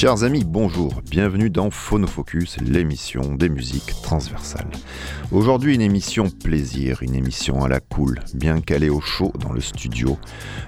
[0.00, 4.70] Chers amis, bonjour, bienvenue dans Phonofocus, l'émission des musiques transversales.
[5.32, 9.60] Aujourd'hui une émission plaisir, une émission à la cool, bien calée au chaud dans le
[9.60, 10.16] studio,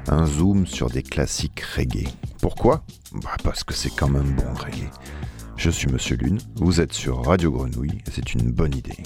[0.08, 2.08] un zoom sur des classiques reggae.
[2.42, 2.82] Pourquoi?
[3.12, 4.90] Bah Parce que c'est quand même bon reggae.
[5.56, 8.98] Je suis Monsieur Lune, vous êtes sur Radio Grenouille c'est une bonne idée.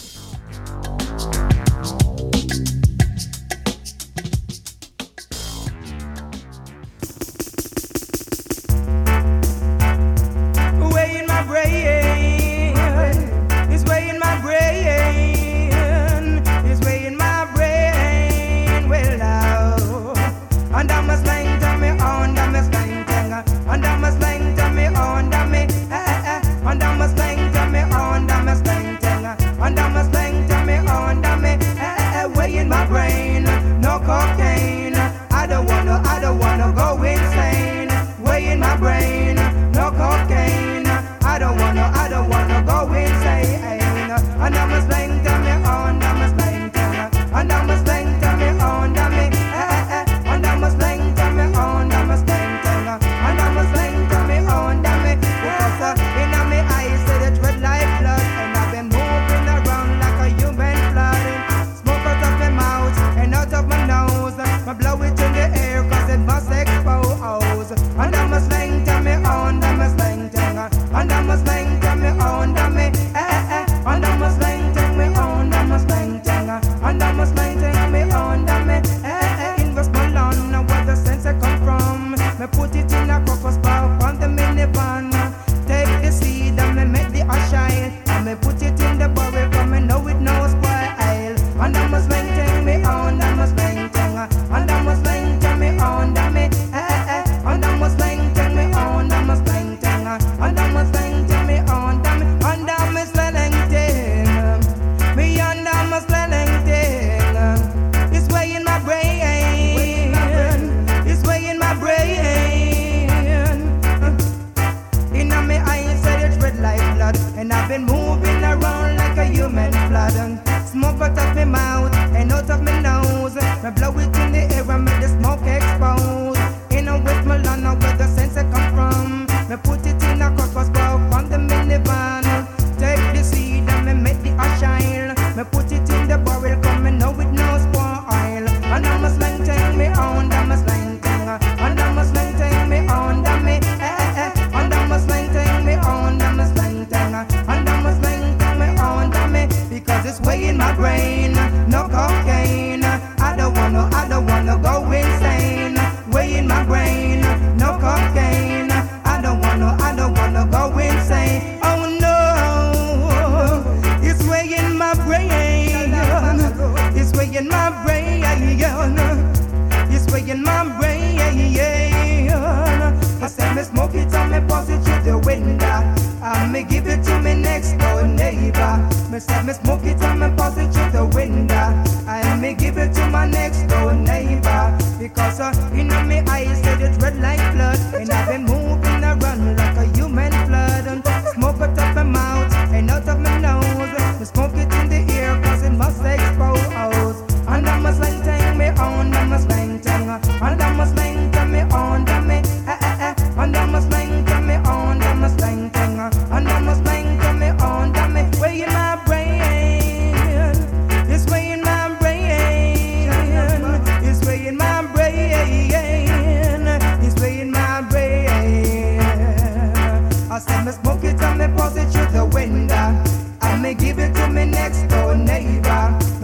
[176.94, 178.88] it to me next door neighbor.
[179.10, 180.93] Me said me smoke it and me pass it to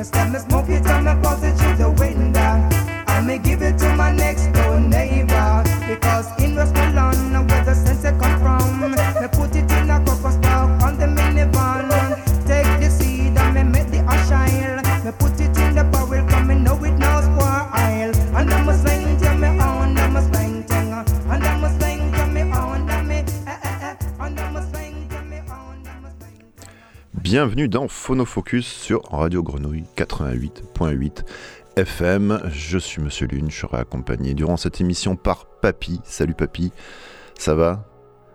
[0.00, 1.29] me the me smoke it and I
[27.40, 31.25] bienvenue dans Phonofocus sur Radio Grenouille 88.8
[31.75, 32.38] FM.
[32.52, 36.02] Je suis Monsieur Lune, je serai accompagné durant cette émission par Papy.
[36.04, 36.70] Salut Papy,
[37.38, 37.88] ça va?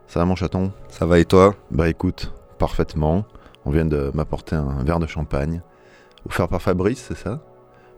[0.07, 0.71] Ça va mon chaton?
[0.89, 1.53] Ça va et toi?
[1.69, 3.27] Bah écoute, parfaitement.
[3.63, 5.61] On vient de m'apporter un verre de champagne.
[6.27, 7.43] Offert par Fabrice, c'est ça?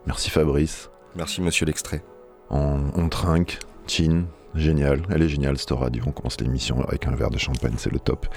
[0.08, 0.90] Merci Fabrice.
[1.16, 2.04] Merci Monsieur l'extrait.
[2.50, 6.04] On, on trinque, chin, Génial, elle est géniale cette radio.
[6.08, 8.28] On commence l'émission avec un verre de champagne, c'est le top.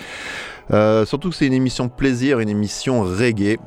[0.70, 3.58] Euh, surtout que c'est une émission plaisir, une émission reggae.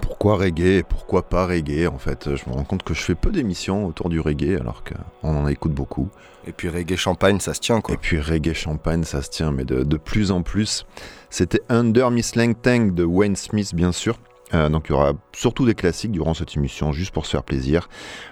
[0.00, 3.30] Pourquoi reggae Pourquoi pas reggae En fait, je me rends compte que je fais peu
[3.30, 6.08] d'émissions autour du reggae alors qu'on en écoute beaucoup.
[6.46, 7.94] Et puis reggae champagne, ça se tient quoi.
[7.94, 10.86] Et puis reggae champagne, ça se tient, mais de, plus en plus.
[11.30, 14.18] C'était Under Miss Lang Tang de Wayne Smith, bien sûr.
[14.54, 17.42] Euh, donc il y aura surtout des classiques durant cette émission, juste pour se faire
[17.42, 17.88] plaisir.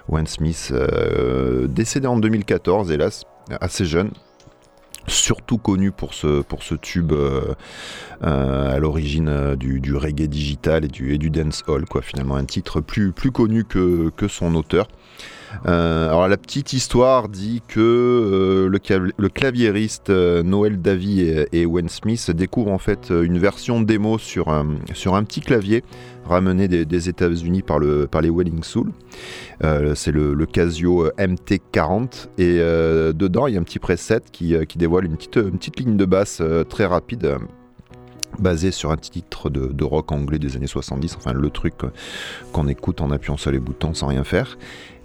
[0.07, 3.25] Wayne Smith, euh, décédé en 2014, hélas,
[3.59, 4.11] assez jeune,
[5.07, 6.43] surtout connu pour ce,
[6.75, 7.53] tube euh,
[8.21, 13.13] à l'origine du, reggae digital et du, et dance hall, quoi, finalement un titre plus,
[13.31, 14.87] connu que son auteur.
[15.65, 18.69] Euh, alors la petite histoire dit que euh,
[19.17, 21.21] le, claviériste euh, Noël Davy
[21.51, 25.83] et, Wayne Smith découvrent en fait une version démo sur un, sur un petit clavier
[26.25, 28.91] ramené des, États-Unis par, le, par les Welling Soul.
[29.95, 32.57] c'est le, Casio MT40 et
[33.13, 36.05] dedans il y a un petit preset qui, qui dévoile une petite, petite ligne de
[36.05, 37.37] basse très rapide
[38.39, 41.73] basé sur un titre de, rock anglais des années 70, enfin le truc
[42.51, 44.57] qu'on écoute en appuyant sur les boutons sans rien faire.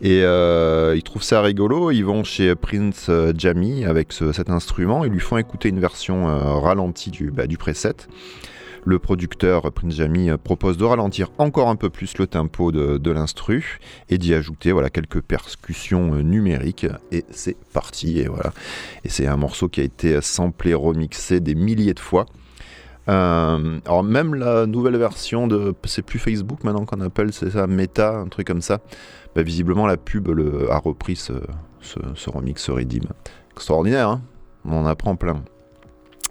[0.02, 5.04] Et euh, ils trouvent ça rigolo, ils vont chez Prince euh, Jamie avec cet instrument,
[5.04, 7.94] ils lui font écouter une version euh, ralentie du, bah, du preset.
[8.84, 13.10] Le producteur Prince Jamie propose de ralentir encore un peu plus le tempo de, de
[13.10, 18.52] l'instru et d'y ajouter voilà, quelques percussions numériques et c'est parti et voilà.
[19.02, 22.26] Et c'est un morceau qui a été samplé, remixé des milliers de fois.
[23.08, 27.66] Euh, alors même la nouvelle version de, c'est plus Facebook maintenant qu'on appelle, c'est ça,
[27.66, 28.80] Meta, un truc comme ça.
[29.34, 30.28] Bah, visiblement la pub
[30.70, 31.34] a repris ce,
[31.80, 33.04] ce, remix, ce redeem.
[33.52, 34.22] Extraordinaire, hein
[34.64, 35.42] on en apprend plein.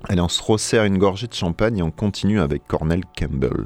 [0.09, 3.65] Allez, on se resserre une gorgée de champagne et on continue avec Cornell Campbell.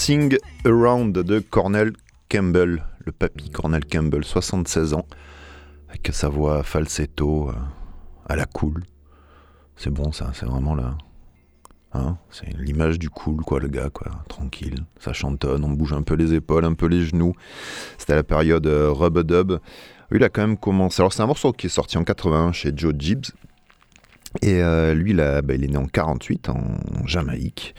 [0.00, 1.92] Boxing Around de Cornell
[2.30, 5.04] Campbell, le papy Cornell Campbell, 76 ans,
[5.90, 7.52] avec sa voix falsetto euh,
[8.26, 8.84] à la cool.
[9.76, 10.96] C'est bon ça, c'est vraiment là.
[11.92, 14.86] Hein c'est l'image du cool, quoi, le gars, quoi, tranquille.
[14.98, 17.34] Ça chantonne, on bouge un peu les épaules, un peu les genoux.
[17.98, 19.58] C'était la période euh, Rub Dub.
[20.12, 21.02] Il a quand même commencé.
[21.02, 23.32] Alors, c'est un morceau qui est sorti en 81 chez Joe Gibbs.
[24.42, 26.60] Et euh, lui, bah, il est né en 48 en
[27.04, 27.74] Jamaïque,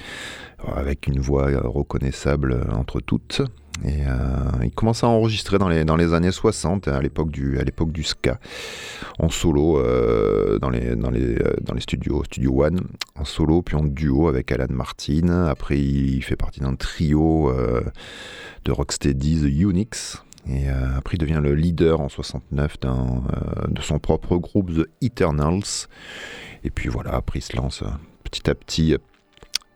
[0.76, 3.42] avec une voix reconnaissable entre toutes.
[3.84, 7.58] Et euh, il commence à enregistrer dans les, dans les années 60, à l'époque du,
[7.88, 8.40] du ska,
[9.18, 12.82] en solo euh, dans, les, dans, les, euh, dans les studios, Studio One,
[13.16, 15.46] en solo, puis en duo avec Alan Martin.
[15.46, 17.52] Après, il fait partie d'un trio
[18.66, 20.24] de rocksteady, The Unix.
[20.48, 22.78] Et après, il devient le leader en 69
[23.70, 25.88] de son propre groupe, The Eternals.
[26.64, 27.84] Et puis voilà, après, il se lance
[28.24, 28.96] petit à petit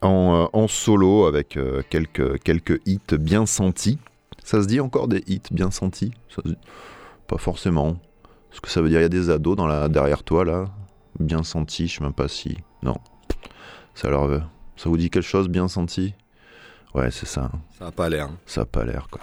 [0.05, 3.99] euh, en, solo avec euh, quelques, quelques hits bien sentis.
[4.43, 6.11] Ça se dit encore des hits bien sentis?
[7.27, 7.97] Pas forcément.
[8.51, 10.65] Ce que ça veut dire, il y a des ados dans la, derrière toi là,
[11.19, 12.57] bien sentis, je sais même pas si.
[12.83, 12.95] Non.
[13.95, 14.41] Ça leur
[14.75, 16.13] ça vous dit quelque chose bien senti?
[16.93, 17.49] Ouais, c'est ça.
[17.79, 18.29] Ça a pas l'air.
[18.45, 19.21] Ça a pas l'air quoi.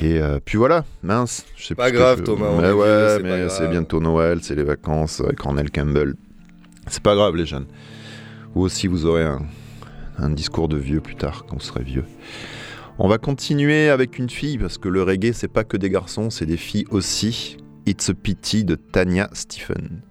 [0.00, 1.46] Et euh, puis voilà, mince.
[1.56, 2.50] Je sais pas grave, Thomas.
[2.60, 5.22] Mais ouais, mais c'est bientôt Noël, c'est les vacances.
[5.36, 6.14] Cornel Campbell,
[6.86, 7.66] c'est pas grave, les jeunes.
[8.54, 9.24] Vous aussi, vous aurez
[10.18, 12.04] un, discours de vieux plus tard, quand vous serez vieux.
[12.98, 16.30] On va continuer avec une fille, parce que le reggae, c'est pas que des garçons,
[16.30, 17.56] c'est des filles aussi.
[17.86, 20.02] It's a Pity de Tanya Stephen.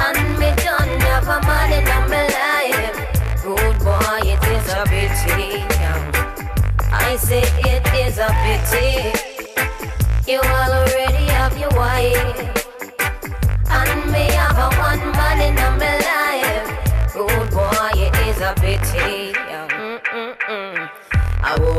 [0.00, 2.96] and me don't have a man in my life.
[3.42, 5.62] Good boy, it is a pity.
[6.90, 7.42] I say
[7.72, 9.12] it is a pity.
[10.26, 12.38] You already have your wife,
[13.70, 17.12] and me have a one man in my life.
[17.12, 19.37] Good boy, it is a pity.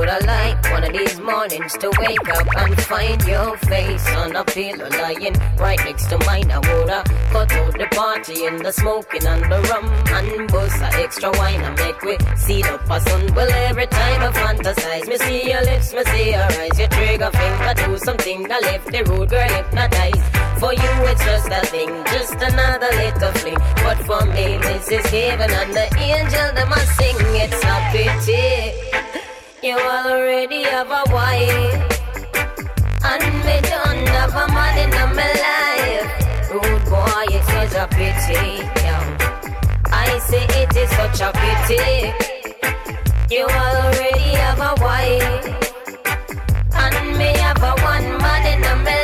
[0.10, 0.28] Mm-mm-mm.
[0.28, 4.44] I woulda one of these mornings to wake up and find your face on a
[4.44, 6.50] pillow lying right next to mine.
[6.50, 11.32] I woulda cut out the party and the smoking and the rum and bust extra
[11.32, 13.34] wine I make we see a sun.
[13.36, 17.32] Well, every time I fantasize, me see your lips, me see your eyes, your trigger
[17.32, 20.24] finger do something that left the road girl hypnotized.
[20.60, 23.58] For you, it's just a thing, just another little fling.
[23.84, 27.16] But for me, this is heaven and the angel that must sing.
[27.42, 28.69] It's a pity.
[29.70, 32.02] You already have a wife,
[33.06, 36.10] and me don't have a man in my life.
[36.50, 38.66] Rude boy, it is such a pity.
[38.82, 39.06] Yeah.
[39.92, 41.86] I say it is such a pity.
[43.30, 45.46] You already have a wife,
[46.74, 48.99] and me have a one man in my life.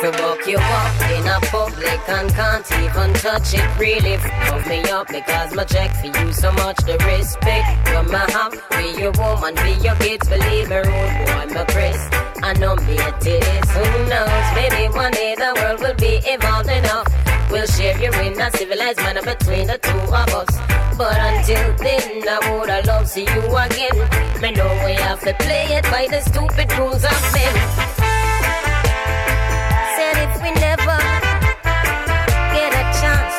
[0.00, 3.78] To buck you up in a public and can't even touch it.
[3.78, 6.78] Really fuck me up because my check for you so much.
[6.88, 10.26] The respect you my have be your woman, be your kids.
[10.26, 12.00] Believe me, rude boy, my Chris.
[12.42, 13.70] I know me it is.
[13.76, 14.46] Who knows?
[14.54, 17.06] Maybe one day the world will be evolved enough.
[17.50, 20.48] We'll share your in a civilized manner between the two of us.
[20.96, 24.40] But until then, I would love to see you again.
[24.40, 28.09] Me know we have to play it by the stupid rules of men.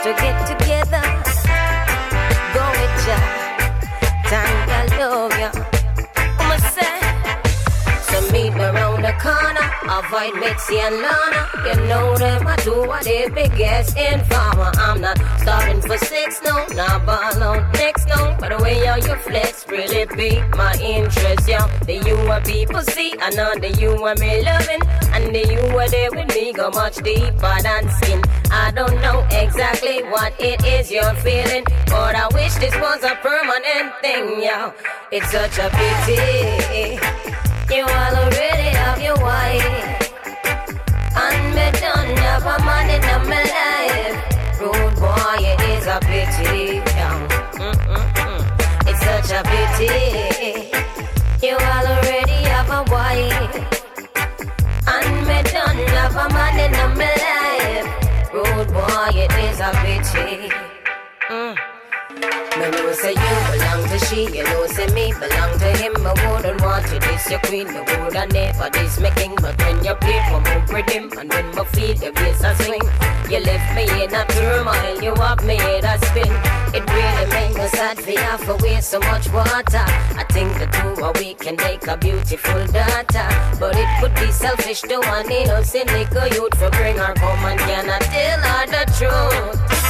[0.03, 1.03] To get together.
[2.55, 3.19] Go with ya.
[4.31, 5.51] Time I love ya.
[6.39, 6.97] I'ma say,
[8.09, 8.65] so meet me
[9.19, 9.67] corner.
[9.89, 11.49] Avoid Mitzi and Lana.
[11.65, 14.71] You know them, I do what they biggest informer.
[14.75, 16.65] I'm not starving for sex, no.
[16.75, 18.35] Not ball next, no.
[18.39, 21.59] But the way how you flex really beat my interest, yo.
[21.85, 24.81] The you are people see, I know the you are me loving.
[25.13, 28.21] And the you are there with me go much deeper than skin.
[28.51, 33.15] I don't know exactly what it is you're feeling, but I wish this was a
[33.15, 34.73] permanent thing, yo.
[35.11, 37.30] It's such a pity.
[37.71, 39.63] You have your wife.
[41.15, 44.19] And me done have a man in my life.
[44.59, 46.81] Boy, it is a pity.
[48.89, 50.67] It's such a pity.
[51.47, 53.55] You already have a wife.
[54.87, 57.87] And me done have a man in my life.
[58.33, 60.51] Boy, it is a pity.
[61.29, 61.70] Mm.
[62.21, 65.93] Me know say you belong to she, you know say me belong to him.
[66.05, 69.33] I wouldn't want you this your queen, me woulda never this me king.
[69.41, 72.85] But when you play, me move rhythm, and when me feel the bass I swing,
[73.31, 76.31] you left me in a turmoil, you have me in a spin.
[76.77, 79.85] It really make me sad for you for waste so much water.
[80.21, 84.31] I think the two of we can make a beautiful daughter, but it could be
[84.31, 88.83] selfish to want innocent little youth for bring her home and cannot tell her the
[88.93, 89.80] truth.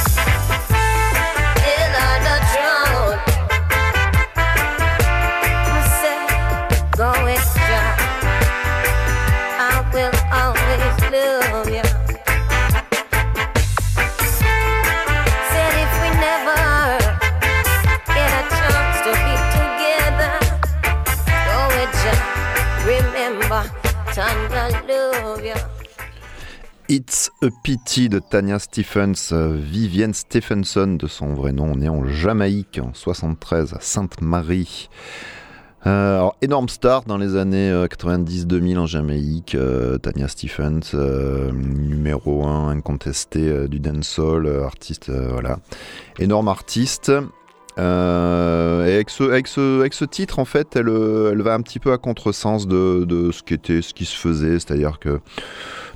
[26.88, 32.06] It's a Pity de Tanya Stephens, euh, Vivienne Stephenson de son vrai nom, née en
[32.06, 34.88] Jamaïque en 73 à Sainte-Marie.
[35.86, 41.50] Euh, alors, énorme star dans les années euh, 90-2000 en Jamaïque, euh, Tanya Stephens, euh,
[41.52, 45.58] numéro 1 incontesté euh, du dancehall, euh, artiste, euh, voilà.
[46.18, 47.10] Énorme artiste.
[47.78, 51.54] Euh, et avec ce, avec, ce, avec ce titre, en fait, elle, euh, elle va
[51.54, 54.98] un petit peu à contresens de, de ce, qui était, ce qui se faisait, c'est-à-dire
[54.98, 55.20] que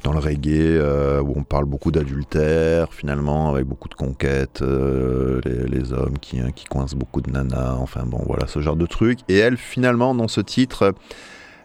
[0.02, 5.66] dans le reggae, euh, où on parle beaucoup d'adultère, finalement, avec beaucoup de conquêtes, les,
[5.66, 8.86] les hommes qui, hein, qui coincent beaucoup de nanas, enfin bon, voilà, ce genre de
[8.86, 9.18] truc.
[9.28, 10.94] Et elle, finalement, dans ce titre,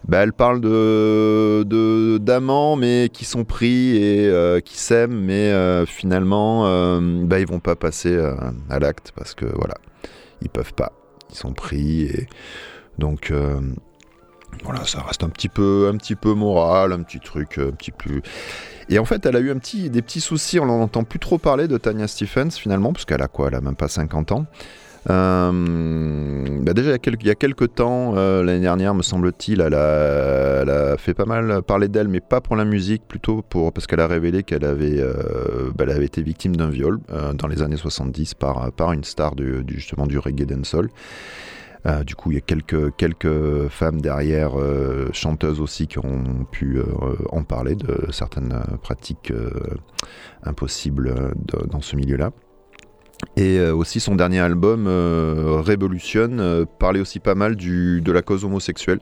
[0.07, 5.85] bah, elle parle de d'amants, mais qui sont pris et euh, qui s'aiment, mais euh,
[5.85, 8.35] finalement, euh, bah, ils vont pas passer euh,
[8.69, 9.75] à l'acte parce que voilà,
[10.41, 10.93] ils peuvent pas,
[11.29, 12.27] ils sont pris et
[12.97, 13.31] donc.
[14.63, 17.91] voilà, ça reste un petit peu, un petit peu moral, un petit truc, un petit
[17.91, 18.21] plus.
[18.89, 20.59] Et en fait, elle a eu un petit, des petits soucis.
[20.59, 23.47] On n'en entend plus trop parler de Tanya Stephens finalement, parce qu'elle a quoi?
[23.47, 24.45] Elle a même pas 50 ans.
[25.09, 30.95] Euh, bah déjà, il y a quelques, temps, euh, l'année dernière, me semble-t-il, elle a,
[30.97, 34.07] fait pas mal parler d'elle, mais pas pour la musique, plutôt pour parce qu'elle a
[34.07, 36.99] révélé qu'elle avait, euh, bah, elle avait été victime d'un viol
[37.33, 40.89] dans les années 70 par, par une star du, justement du reggae dancehall.
[41.87, 44.51] Euh, du coup, il y a quelques, quelques femmes derrière,
[45.13, 46.79] chanteuses aussi, qui ont pu
[47.31, 49.33] en parler de certaines pratiques
[50.43, 51.33] impossibles
[51.71, 52.31] dans ce milieu-là.
[53.37, 58.21] Et euh, aussi son dernier album, euh, Révolution, euh, parlait aussi pas mal de la
[58.21, 58.99] cause homosexuelle.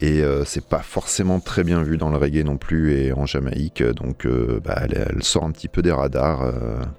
[0.00, 3.82] Et c'est pas forcément très bien vu dans le reggae non plus et en Jamaïque.
[3.82, 4.26] Donc
[4.64, 6.48] bah, elle, sort un petit peu des radars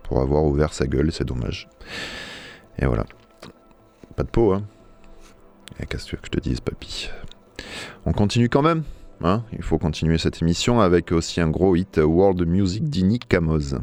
[0.03, 1.69] pour avoir ouvert sa gueule, c'est dommage.
[2.79, 3.05] Et voilà.
[4.17, 4.63] Pas de peau, hein.
[5.79, 7.09] Et Qu'est-ce que je te dise, papy?
[8.05, 8.83] On continue quand même
[9.23, 9.43] hein?
[9.53, 13.79] Il faut continuer cette émission avec aussi un gros hit World Music d'Ini Kamoz.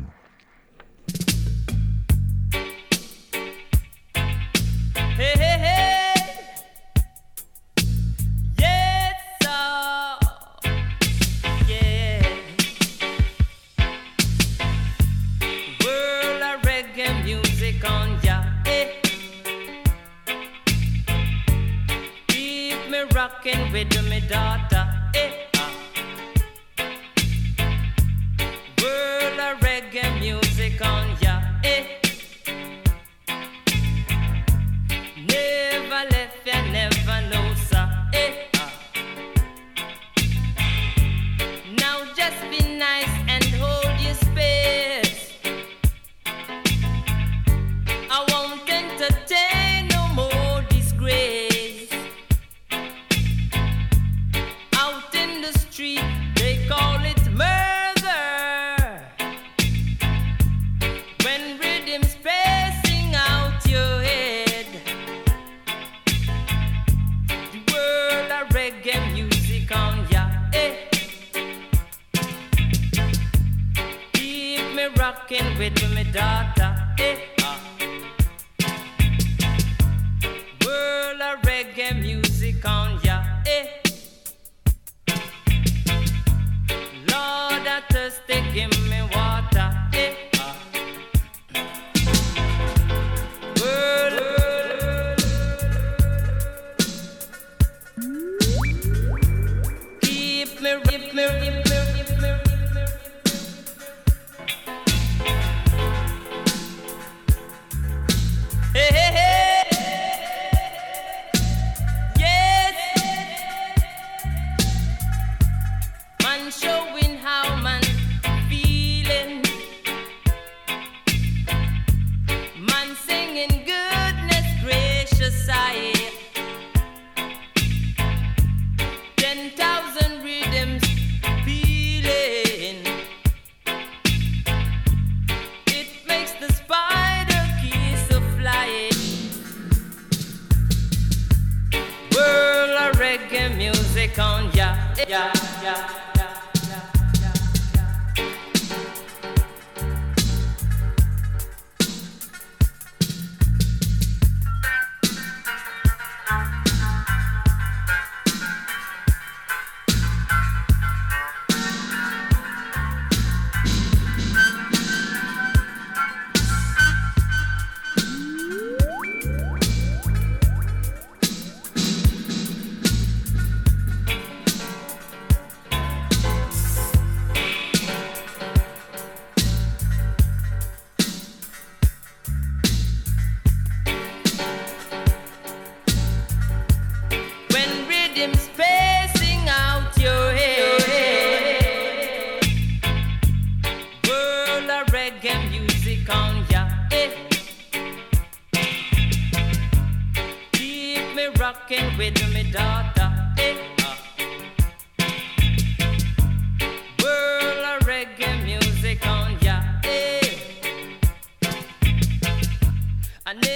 [23.28, 24.97] Rocking with me daughter.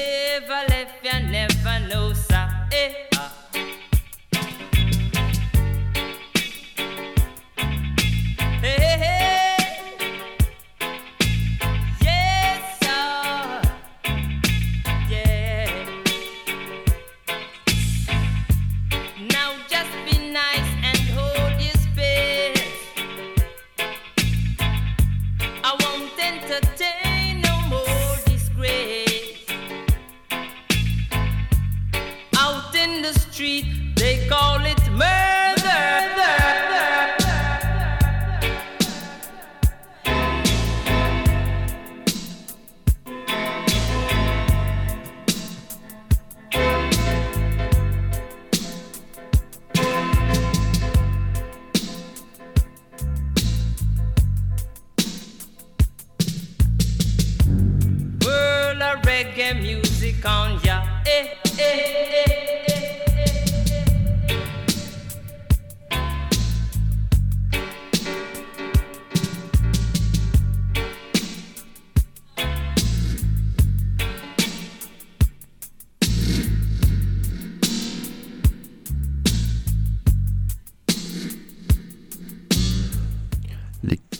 [0.03, 2.49] Never left ya, never know, sir.
[2.73, 3.09] Eh.
[3.17, 3.32] ah.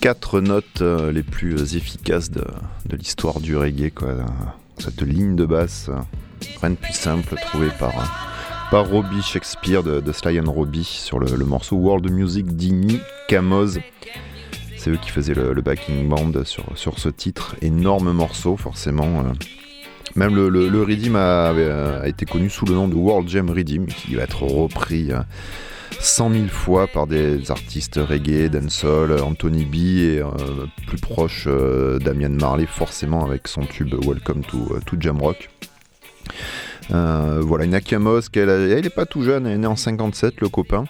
[0.03, 2.45] Quatre notes euh, les plus efficaces de,
[2.91, 3.93] l'histoire du reggae.
[4.79, 6.01] Cette ligne de basse, euh,
[6.61, 8.03] rien de plus simple, trouvée par, euh,
[8.73, 13.79] par Robbie Shakespeare de, Sly and Robbie sur le, morceau World Music d'Ini Kamoz.
[14.77, 17.55] C'est eux qui faisaient le, backing band sur, sur ce titre.
[17.63, 19.21] Énorme morceau, forcément.
[19.21, 19.33] euh.
[20.15, 24.17] Même le, le, a, euh, été connu sous le nom de World Jam Redeem, qui
[24.17, 25.21] va être repris euh,
[26.03, 31.99] 100 000 fois par des artistes reggae, dancehall, Anthony B et euh, plus proche euh,
[32.01, 35.49] Damian Marley, forcément avec son tube Welcome to, to Jamrock.
[36.91, 39.77] Euh, voilà, une Akamos, qu'elle a- elle est pas tout jeune, elle est née en
[39.77, 40.85] 57, le copain.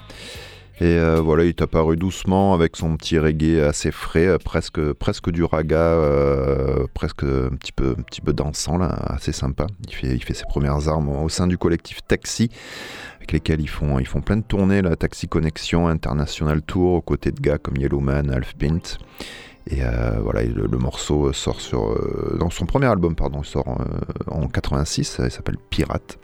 [0.83, 4.81] Et euh, voilà, il est apparu doucement avec son petit reggae assez frais, euh, presque,
[4.95, 9.69] presque du raga, euh, presque un petit peu, un petit peu dansant, là, assez sympa.
[9.87, 12.51] Il fait, il fait ses premières armes au sein du collectif Taxi,
[13.19, 17.01] avec lesquels ils font, ils font plein de tournées, la Taxi Connection, International Tour, aux
[17.01, 18.99] côtés de gars comme Yellowman, Half Pint.
[19.71, 19.83] Et
[20.21, 21.97] voilà, le, morceau sort sur,
[22.37, 23.79] dans son premier album, pardon, il sort
[24.27, 26.19] en 86, il s'appelle Pirate.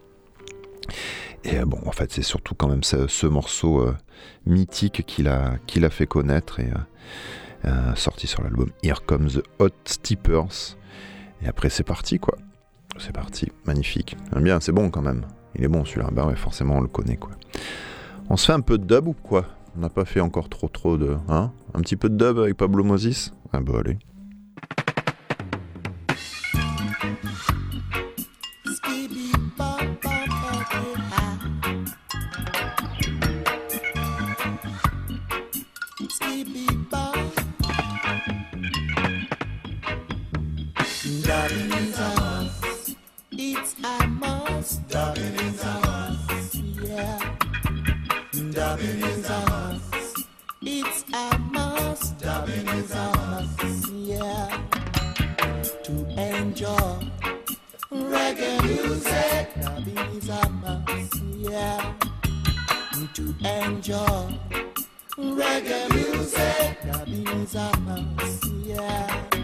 [1.45, 3.97] Et euh, bon, en fait, c'est surtout quand même ce, ce morceau euh,
[4.47, 6.71] mythique qu'il a, a fait connaître et
[7.65, 10.77] euh, sorti sur l'album Here Comes the Hot Steppers.
[11.43, 12.37] Et après, c'est parti, quoi.
[12.99, 14.17] C'est parti, magnifique.
[14.37, 15.25] Bien, c'est bon quand même.
[15.55, 16.09] Il est bon celui-là.
[16.13, 17.31] Bah ouais, forcément, on le connaît, quoi.
[18.29, 19.47] On se fait un peu de dub ou quoi?
[19.77, 21.17] On n'a pas fait encore trop, trop de.
[21.29, 21.53] Hein?
[21.75, 23.99] Un petit peu de dub avec Pablo Moses Ah bah allez.
[43.71, 44.89] It's a must.
[44.89, 46.55] Dubbing is a must.
[46.55, 47.37] Yeah.
[48.51, 50.27] Dubbing is a must.
[50.63, 52.23] It's a must.
[52.23, 53.93] Is a must.
[53.93, 54.63] Yeah.
[55.83, 57.11] To enjoy
[57.93, 59.51] reggae music.
[59.61, 61.23] Dubbing is a must.
[61.37, 61.93] Yeah.
[63.13, 64.39] To enjoy
[65.19, 66.79] reggae music.
[67.07, 68.45] Is a must.
[68.65, 69.38] Yeah.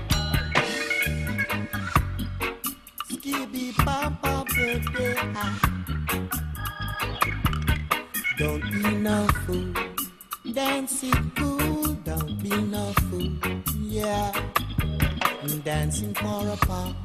[9.04, 9.72] No fool.
[9.76, 10.52] Oh.
[10.54, 11.92] Dance it cool.
[12.08, 13.28] Don't be no fool.
[13.44, 13.62] Oh.
[13.78, 14.32] Yeah.
[15.62, 16.96] Dancing for a pop.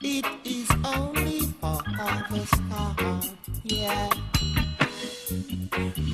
[0.00, 1.82] It is only for
[2.30, 3.26] the start.
[3.62, 4.08] Yeah.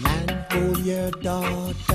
[0.03, 1.94] Man, hold your daughter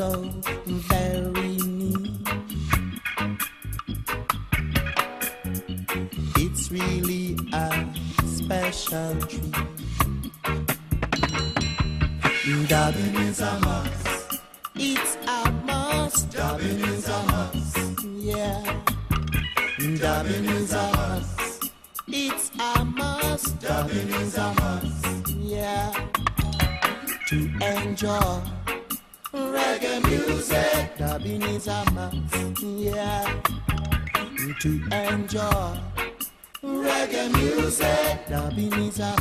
[0.00, 0.24] so
[0.66, 2.26] very neat.
[6.38, 7.84] It's really a
[8.24, 9.54] special treat.
[12.68, 13.79] Dubbing is a
[34.60, 35.78] To enjoy
[36.62, 38.28] reggae music.
[38.28, 39.16] Dubbing is a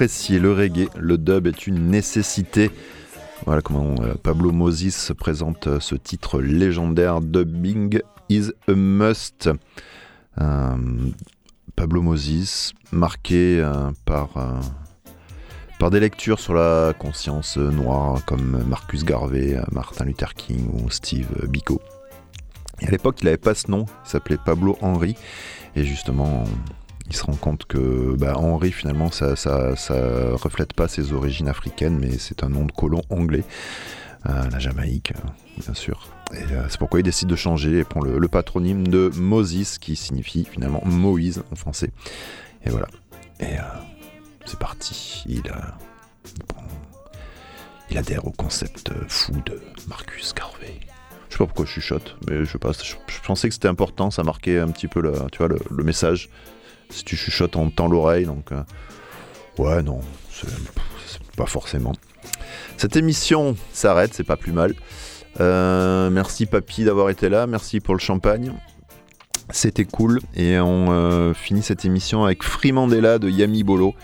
[0.00, 2.70] le reggae, le dub est une nécessité.
[3.44, 9.50] Voilà comment euh, Pablo Moses présente euh, ce titre légendaire Dubbing is a must.
[10.40, 10.76] Euh,
[11.76, 13.62] Pablo Moses, marqué
[14.06, 14.30] par,
[15.78, 21.28] par des lectures sur la conscience noire comme Marcus Garvey, Martin Luther King ou Steve
[21.46, 21.80] Biko.
[22.80, 25.14] Et à l'époque, il n'avait pas ce nom, il s'appelait Pablo Henry.
[25.76, 26.44] Et justement,
[27.10, 29.94] il se rend compte que bah, Henry, finalement, ça, ça, ça
[30.34, 33.42] reflète pas ses origines africaines, mais c'est un nom de colon anglais.
[34.28, 36.08] Euh, la Jamaïque, euh, bien sûr.
[36.32, 39.96] Et euh, c'est pourquoi il décide de changer et prend le, patronyme de Moses, qui
[39.96, 41.90] signifie finalement Moïse en français.
[42.64, 42.86] Et voilà.
[43.40, 43.56] Et
[44.44, 45.24] c'est parti.
[45.26, 45.42] Il,
[47.96, 50.78] adhère au concept fou de Marcus Garvey.
[51.28, 54.68] Je sais pas pourquoi je chuchote, mais je pensais que c'était important, ça marquait un
[54.68, 56.28] petit peu le message.
[56.90, 58.62] Si tu chuchotes, on tend l'oreille, donc euh,
[59.58, 60.00] ouais, non,
[61.36, 61.92] pas forcément.
[62.76, 64.74] Cette émission s'arrête, c'est pas plus mal.
[65.40, 68.52] Euh, merci Papy d'avoir été là, merci pour le champagne.
[69.50, 73.94] C'était cool et on euh, finit cette émission avec Free Mandela de Yami Bolo,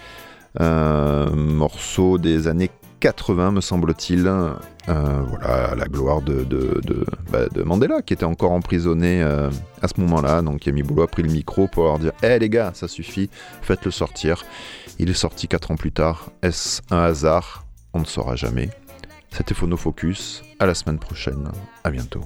[0.58, 2.70] morceau des années
[3.00, 4.26] 80 me semble-t-il.
[4.26, 9.50] Euh, voilà, la gloire bah, de Mandela qui était encore emprisonné euh,
[9.82, 10.42] à ce moment-là.
[10.42, 13.30] Donc Yami Bolo a pris le micro pour leur dire Hé les gars, ça suffit,
[13.62, 14.44] faites-le sortir.
[14.98, 16.30] Il est sorti 4 ans plus tard.
[16.42, 17.64] Est-ce un hasard?
[17.92, 18.70] On ne saura jamais.
[19.30, 20.42] C'était Phonofocus.
[20.58, 21.50] À la semaine prochaine.
[21.84, 22.22] À bientôt.